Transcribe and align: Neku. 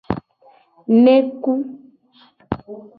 Neku. 1.03 1.53